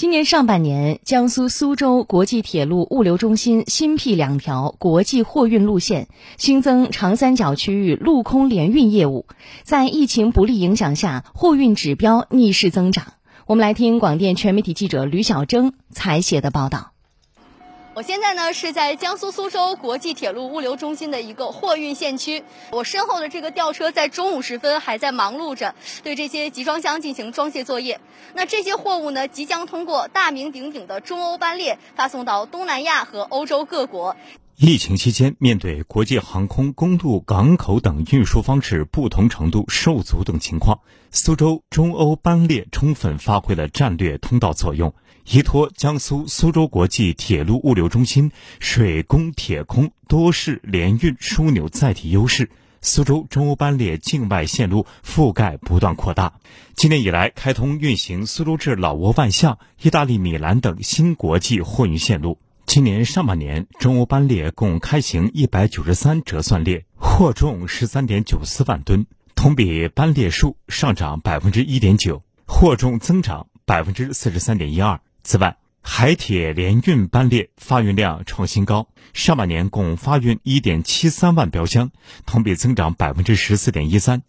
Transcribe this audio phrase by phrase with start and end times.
[0.00, 9.26] 今年上半年，江苏苏州国际铁路物流中心新辟两条国际货运路线，新增长三角区域陆空联运业务。
[9.62, 13.12] 在疫情不利影响下，货运指标逆势增长。
[13.44, 16.92] 我们来听广电全媒体记者吕小征采写的报道。
[18.00, 28.00] 我现在呢是在江苏苏州国际铁路物流中心的一个货运线区，我身后的这个吊车在中午时分还在忙碌着，对这些集装箱进行装卸作业。
[28.32, 34.16] 那这些货物呢，即将通过大名鼎鼎的中欧班列发送到东南亚和欧洲各国。
[34.62, 44.92] 疫情期间，面对国际航空、公路、港口等运输方式不同程度受阻等情况，苏州中欧班列充分发挥了战略通道作用，
[45.30, 52.50] 依托江苏苏州国际铁路物流中心水工铁空多式联运枢纽载体优势，
[52.82, 56.34] 苏州中欧班列境外线路覆盖不断扩大。
[56.74, 62.36] 今年以来，开通运行苏州至老挝万象、意大利米兰等新国际货运线路。
[62.72, 75.00] 今年上半年，中欧班列共开行一百九十三折算列，货重十三点九四万吨，同比班列数上涨百分之一点九，货重增长百分之四十三点一二。
[75.24, 81.90] 此外，海铁联运班列发运量创新高，上半年共发运一点七三万标箱，
[82.24, 84.22] 同比增长百分之十四点一三。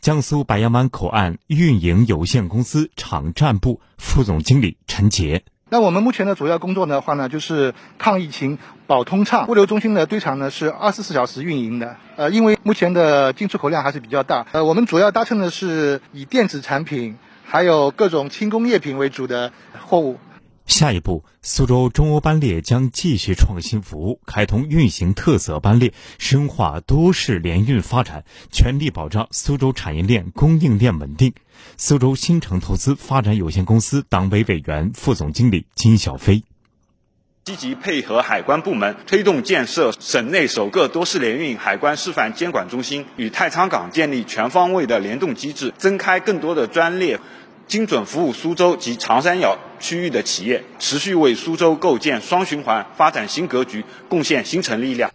[0.00, 5.44] 江苏白杨湾口岸运营有限公司场站部副总经理陈杰。
[5.74, 9.48] 那我们目前的主要工作的话呢，就是抗疫情、保通畅。
[9.48, 11.96] 物流中心的堆场呢是二十四小时运营的。
[12.14, 14.46] 呃，因为目前的进出口量还是比较大。
[14.52, 19.50] 呃，我们主要搭乘的是以电子产品，还有各种轻工业品为主的
[19.84, 20.20] 货物。
[20.66, 31.34] 下一步，苏州中欧班列将继续创新服务，开通运行特色班列，深化多式联运发展，全力保障苏州产业链供应链稳定。
[31.76, 36.42] 苏州新城投资发展有限公司党委委员、副总经理金小飞：
[37.44, 47.20] 积极配合海关部门，推动建设省内首个多式联运海关示范监管中心，与太仓港建立全方位的联动机制，增开更多的专列。
[47.66, 55.10] 精准服务苏州及长三角区域的企业，持续为苏州构建双循环发展新格局贡献新城力量。